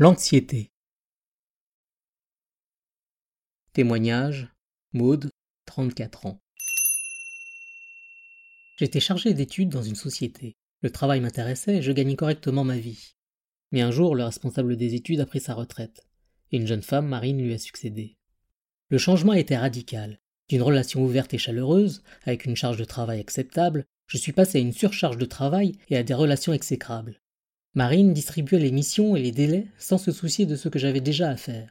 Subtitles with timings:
[0.00, 0.70] L'anxiété.
[3.72, 4.48] Témoignage
[4.92, 5.30] Maude,
[5.66, 6.40] 34 ans.
[8.78, 10.56] J'étais chargé d'études dans une société.
[10.82, 13.16] Le travail m'intéressait et je gagnais correctement ma vie.
[13.72, 16.06] Mais un jour, le responsable des études a pris sa retraite,
[16.52, 18.16] et une jeune femme, Marine, lui a succédé.
[18.88, 20.20] Le changement était radical.
[20.48, 24.60] D'une relation ouverte et chaleureuse, avec une charge de travail acceptable, je suis passé à
[24.62, 27.20] une surcharge de travail et à des relations exécrables.
[27.74, 31.28] Marine distribuait les missions et les délais sans se soucier de ce que j'avais déjà
[31.28, 31.70] à faire.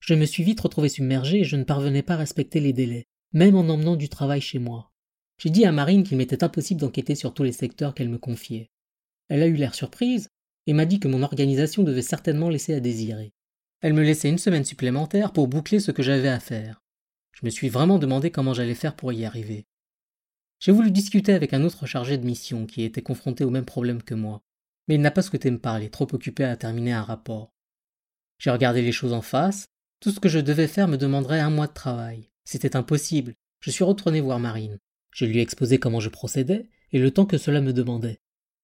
[0.00, 3.04] Je me suis vite retrouvé submergé et je ne parvenais pas à respecter les délais,
[3.32, 4.90] même en emmenant du travail chez moi.
[5.38, 8.70] J'ai dit à Marine qu'il m'était impossible d'enquêter sur tous les secteurs qu'elle me confiait.
[9.28, 10.28] Elle a eu l'air surprise
[10.66, 13.32] et m'a dit que mon organisation devait certainement laisser à désirer.
[13.82, 16.83] Elle me laissait une semaine supplémentaire pour boucler ce que j'avais à faire.
[17.34, 19.66] Je me suis vraiment demandé comment j'allais faire pour y arriver.
[20.60, 24.02] J'ai voulu discuter avec un autre chargé de mission qui était confronté au même problème
[24.02, 24.42] que moi
[24.88, 27.52] mais il n'a pas souhaité me parler, trop occupé à terminer un rapport.
[28.38, 29.66] J'ai regardé les choses en face,
[30.00, 32.28] tout ce que je devais faire me demanderait un mois de travail.
[32.44, 33.34] C'était impossible.
[33.60, 34.78] Je suis retourné voir Marine.
[35.12, 38.20] Je lui ai exposé comment je procédais et le temps que cela me demandait.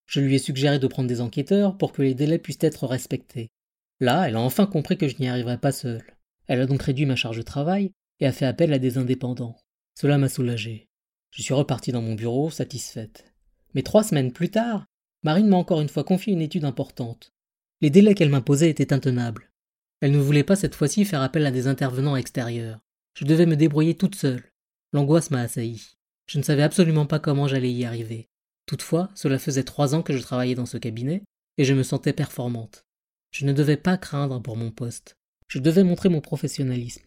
[0.06, 3.50] Je lui ai suggéré de prendre des enquêteurs pour que les délais puissent être respectés.
[4.00, 6.02] Là, elle a enfin compris que je n'y arriverais pas seul.
[6.48, 9.56] Elle a donc réduit ma charge de travail et a fait appel à des indépendants.
[9.94, 10.88] Cela m'a soulagé.
[11.30, 13.32] Je suis reparti dans mon bureau, satisfaite.
[13.74, 14.86] Mais trois semaines plus tard,
[15.22, 17.32] Marine m'a encore une fois confié une étude importante.
[17.80, 19.50] Les délais qu'elle m'imposait étaient intenables.
[20.00, 22.80] Elle ne voulait pas cette fois-ci faire appel à des intervenants extérieurs.
[23.14, 24.50] Je devais me débrouiller toute seule.
[24.92, 25.96] L'angoisse m'a assailli.
[26.26, 28.28] Je ne savais absolument pas comment j'allais y arriver.
[28.66, 31.22] Toutefois, cela faisait trois ans que je travaillais dans ce cabinet,
[31.58, 32.86] et je me sentais performante.
[33.30, 35.16] Je ne devais pas craindre pour mon poste.
[35.48, 37.02] Je devais montrer mon professionnalisme.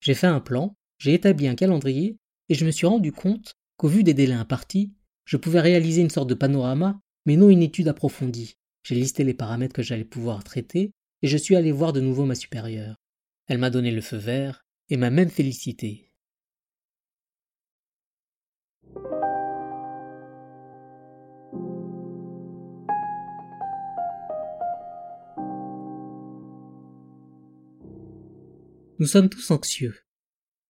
[0.00, 2.16] J'ai fait un plan, j'ai établi un calendrier,
[2.48, 4.92] et je me suis rendu compte qu'au vu des délais impartis,
[5.24, 8.54] je pouvais réaliser une sorte de panorama mais non une étude approfondie.
[8.84, 12.24] J'ai listé les paramètres que j'allais pouvoir traiter, et je suis allé voir de nouveau
[12.24, 12.96] ma supérieure.
[13.48, 16.07] Elle m'a donné le feu vert, et m'a même félicité.
[29.00, 29.94] Nous sommes tous anxieux,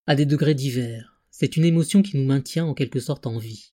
[0.06, 1.22] à des degrés divers.
[1.31, 3.72] C'est une émotion qui nous maintient en quelque sorte en vie.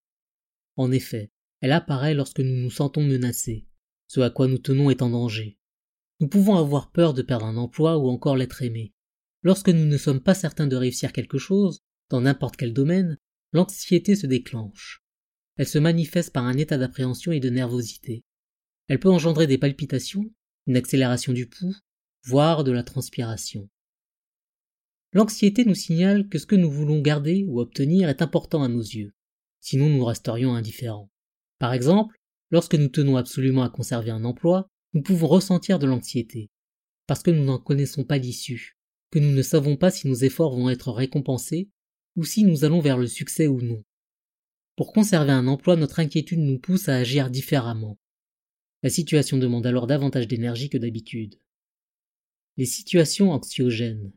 [0.78, 1.30] En effet,
[1.60, 3.68] elle apparaît lorsque nous nous sentons menacés.
[4.08, 5.58] Ce à quoi nous tenons est en danger.
[6.22, 8.94] Nous pouvons avoir peur de perdre un emploi ou encore l'être aimé.
[9.44, 13.18] Lorsque nous ne sommes pas certains de réussir quelque chose, dans n'importe quel domaine,
[13.52, 15.04] l'anxiété se déclenche.
[15.58, 18.24] Elle se manifeste par un état d'appréhension et de nervosité.
[18.88, 20.32] Elle peut engendrer des palpitations,
[20.66, 21.76] une accélération du pouls,
[22.24, 23.70] voire de la transpiration.
[25.16, 28.82] L'anxiété nous signale que ce que nous voulons garder ou obtenir est important à nos
[28.82, 29.14] yeux,
[29.62, 31.10] sinon nous resterions indifférents.
[31.58, 32.18] Par exemple,
[32.52, 36.50] lorsque nous tenons absolument à conserver un emploi, nous pouvons ressentir de l'anxiété,
[37.08, 38.78] parce que nous n'en connaissons pas l'issue,
[39.10, 41.70] que nous ne savons pas si nos efforts vont être récompensés,
[42.18, 43.86] ou si nous allons vers le succès ou non.
[44.76, 47.98] Pour conserver un emploi, notre inquiétude nous pousse à agir différemment.
[48.84, 51.40] La situation demande alors davantage d'énergie que d'habitude.
[52.58, 54.12] Les situations anxiogènes.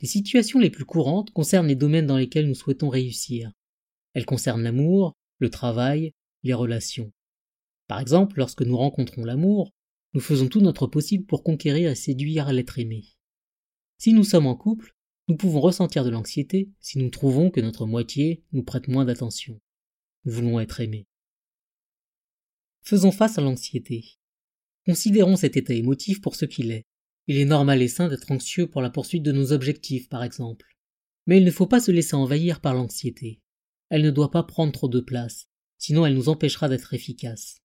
[0.00, 3.50] Les situations les plus courantes concernent les domaines dans lesquels nous souhaitons réussir.
[4.14, 6.12] Elles concernent l'amour, le travail,
[6.44, 7.12] les relations.
[7.88, 9.72] Par exemple, lorsque nous rencontrons l'amour,
[10.14, 13.04] nous faisons tout notre possible pour conquérir et séduire l'être aimé.
[13.98, 14.94] Si nous sommes en couple,
[15.26, 19.60] nous pouvons ressentir de l'anxiété si nous trouvons que notre moitié nous prête moins d'attention.
[20.24, 21.06] Nous voulons être aimés.
[22.82, 24.18] Faisons face à l'anxiété.
[24.86, 26.86] Considérons cet état émotif pour ce qu'il est.
[27.28, 30.74] Il est normal et sain d'être anxieux pour la poursuite de nos objectifs, par exemple.
[31.26, 33.42] Mais il ne faut pas se laisser envahir par l'anxiété.
[33.90, 37.58] Elle ne doit pas prendre trop de place, sinon elle nous empêchera d'être efficaces.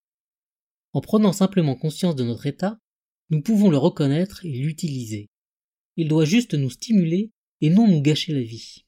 [0.92, 2.78] En prenant simplement conscience de notre état,
[3.30, 5.30] nous pouvons le reconnaître et l'utiliser.
[5.96, 7.32] Il doit juste nous stimuler
[7.62, 8.86] et non nous gâcher la vie.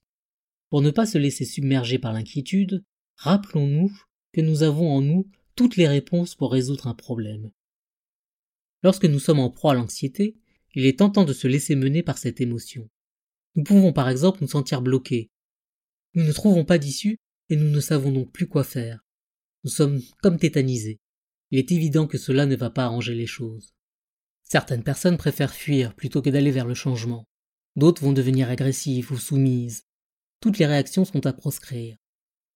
[0.70, 2.84] Pour ne pas se laisser submerger par l'inquiétude,
[3.16, 3.98] rappelons-nous
[4.34, 7.50] que nous avons en nous toutes les réponses pour résoudre un problème.
[8.84, 10.36] Lorsque nous sommes en proie à l'anxiété,
[10.76, 12.90] il est tentant de se laisser mener par cette émotion.
[13.56, 15.32] Nous pouvons par exemple nous sentir bloqués.
[16.14, 17.18] Nous ne trouvons pas d'issue
[17.50, 19.00] et nous ne savons donc plus quoi faire.
[19.64, 21.00] Nous sommes comme tétanisés.
[21.52, 23.74] Il est évident que cela ne va pas arranger les choses.
[24.44, 27.26] Certaines personnes préfèrent fuir plutôt que d'aller vers le changement.
[27.76, 29.84] D'autres vont devenir agressives ou soumises.
[30.40, 31.98] Toutes les réactions sont à proscrire.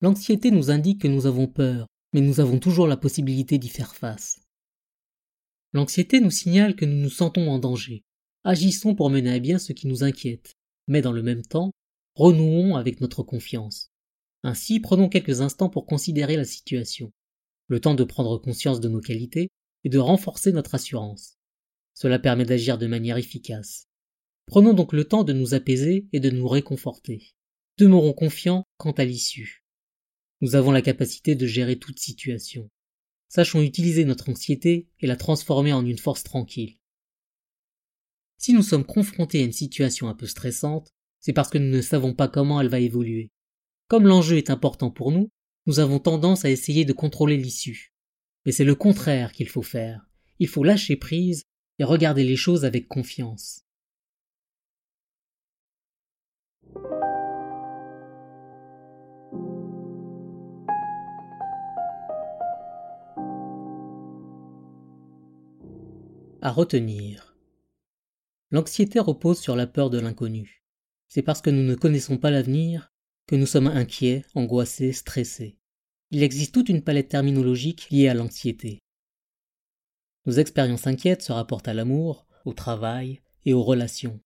[0.01, 3.95] L'anxiété nous indique que nous avons peur, mais nous avons toujours la possibilité d'y faire
[3.95, 4.39] face.
[5.73, 8.03] L'anxiété nous signale que nous nous sentons en danger.
[8.43, 10.55] Agissons pour mener à bien ce qui nous inquiète,
[10.87, 11.71] mais dans le même temps,
[12.15, 13.91] renouons avec notre confiance.
[14.43, 17.11] Ainsi, prenons quelques instants pour considérer la situation,
[17.67, 19.49] le temps de prendre conscience de nos qualités
[19.83, 21.37] et de renforcer notre assurance.
[21.93, 23.87] Cela permet d'agir de manière efficace.
[24.45, 27.33] Prenons donc le temps de nous apaiser et de nous réconforter.
[27.77, 29.65] Demeurons confiants quant à l'issue.
[30.41, 32.69] Nous avons la capacité de gérer toute situation.
[33.27, 36.78] Sachons utiliser notre anxiété et la transformer en une force tranquille.
[38.41, 41.81] Si nous sommes confrontés à une situation un peu stressante, c'est parce que nous ne
[41.81, 43.31] savons pas comment elle va évoluer.
[43.89, 45.29] Comme l'enjeu est important pour nous,
[45.65, 47.93] nous avons tendance à essayer de contrôler l'issue.
[48.45, 50.07] Mais c'est le contraire qu'il faut faire.
[50.39, 51.43] Il faut lâcher prise
[51.79, 53.65] et regarder les choses avec confiance.
[66.41, 67.28] À retenir.
[68.51, 70.63] L'anxiété repose sur la peur de l'inconnu.
[71.07, 72.91] C'est parce que nous ne connaissons pas l'avenir
[73.27, 75.57] que nous sommes inquiets, angoissés, stressés.
[76.11, 78.79] Il existe toute une palette terminologique liée à l'anxiété.
[80.25, 84.19] Nos expériences inquiètes se rapportent à l'amour, au travail et aux relations.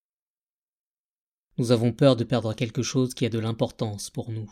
[1.57, 4.51] Nous avons peur de perdre quelque chose qui a de l'importance pour nous.